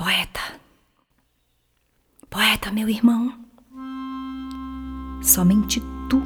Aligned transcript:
Poeta, 0.00 0.40
poeta, 2.30 2.70
meu 2.70 2.88
irmão, 2.88 3.34
somente 5.20 5.78
tu 6.08 6.22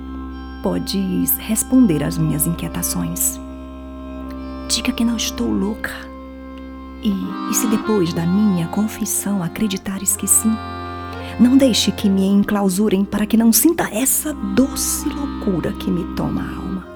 podes 0.63 1.37
responder 1.39 2.05
às 2.05 2.17
minhas 2.17 2.47
inquietações. 2.47 3.41
Diga 4.69 4.93
que 4.93 5.05
não 5.05 5.17
estou 5.17 5.51
louca. 5.51 5.91
E, 7.03 7.11
e 7.51 7.55
se 7.55 7.67
depois 7.67 8.15
da 8.15 8.25
minha 8.25 8.69
confissão 8.69 9.43
acreditares 9.43 10.15
que 10.15 10.29
sim, 10.29 10.57
não 11.41 11.57
deixe 11.57 11.91
que 11.91 12.09
me 12.09 12.27
enclausurem 12.27 13.05
para 13.05 13.27
que 13.27 13.37
não 13.37 13.53
sinta 13.53 13.93
essa 13.93 14.33
doce 14.33 15.09
loucura 15.09 15.73
que 15.73 15.91
me 15.91 16.15
toma 16.15 16.43
a 16.43 16.57
alma. 16.57 16.87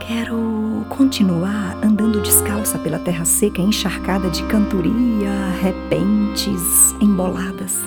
Quero 0.00 0.86
continuar 0.88 1.76
andando 1.84 2.22
descalça 2.62 2.78
pela 2.78 2.98
terra 2.98 3.24
seca, 3.24 3.60
encharcada 3.60 4.30
de 4.30 4.42
cantoria, 4.44 5.50
repentes, 5.60 6.94
emboladas, 7.00 7.80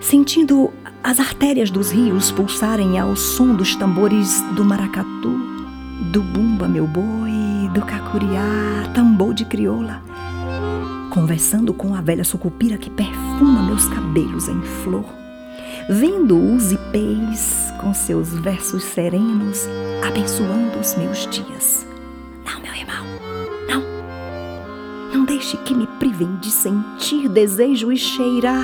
sentindo 0.00 0.72
as 1.02 1.20
artérias 1.20 1.70
dos 1.70 1.90
rios 1.90 2.32
pulsarem 2.32 2.98
ao 2.98 3.14
som 3.14 3.54
dos 3.54 3.76
tambores 3.76 4.40
do 4.56 4.64
maracatu, 4.64 5.30
do 6.12 6.20
bumba 6.20 6.66
meu 6.66 6.86
boi, 6.86 7.68
do 7.72 7.82
cacuriá, 7.82 8.90
tambor 8.92 9.32
de 9.32 9.44
crioula, 9.44 10.02
conversando 11.10 11.72
com 11.72 11.94
a 11.94 12.00
velha 12.00 12.24
sucupira 12.24 12.76
que 12.76 12.90
perfuma 12.90 13.62
meus 13.62 13.86
cabelos 13.86 14.48
em 14.48 14.60
flor, 14.82 15.04
vendo 15.88 16.36
os 16.36 16.72
ipês 16.72 17.72
com 17.80 17.94
seus 17.94 18.30
versos 18.30 18.82
serenos 18.82 19.68
abençoando 20.02 20.78
os 20.80 20.96
meus 20.96 21.28
dias. 21.28 21.83
Não 25.24 25.34
deixe 25.34 25.56
que 25.56 25.74
me 25.74 25.86
privem 25.86 26.36
de 26.36 26.50
sentir 26.50 27.30
desejo 27.30 27.90
e 27.90 27.96
cheirar 27.96 28.62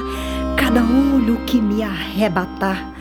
cada 0.59 0.82
olho 0.82 1.43
que 1.46 1.59
me 1.59 1.82
arrebatar, 1.82 2.93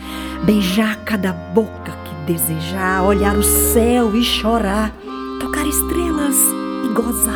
beijar 0.46 0.96
cada 1.04 1.34
boca 1.34 1.92
que 2.06 2.32
desejar, 2.32 3.04
olhar 3.04 3.38
o 3.38 3.44
céu 3.44 4.16
e 4.16 4.24
chorar, 4.24 4.94
tocar 5.42 5.68
estrelas 5.68 6.38
e 6.86 6.94
gozar, 6.94 7.36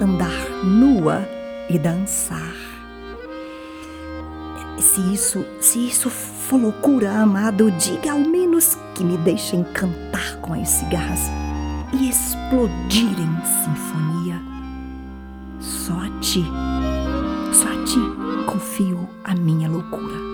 andar 0.00 0.30
nua 0.62 1.28
e 1.68 1.76
dançar. 1.76 2.54
Se 4.78 5.00
isso, 5.12 5.44
se 5.60 5.88
isso 5.88 6.08
for 6.08 6.60
loucura, 6.60 7.10
amado, 7.10 7.68
diga 7.72 8.12
ao 8.12 8.20
menos 8.20 8.78
que 8.94 9.02
me 9.02 9.16
deixem 9.16 9.64
cantar 9.64 10.36
com 10.40 10.54
as 10.54 10.68
cigarras 10.68 11.22
e 11.92 12.08
explodir 12.08 13.18
em 13.18 13.64
sinfonia. 13.64 14.51
Só 15.84 15.94
a 15.94 16.08
ti, 16.20 16.44
só 17.52 17.66
a 17.66 17.84
ti 17.84 17.98
confio 18.46 19.08
a 19.24 19.34
minha 19.34 19.68
loucura. 19.68 20.31